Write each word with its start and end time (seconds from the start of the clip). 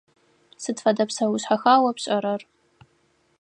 Сыд 0.61 0.77
фэдэ 0.83 1.03
псэушъхьэха 1.09 1.73
о 1.89 1.91
пшӏэрэр? 1.95 2.41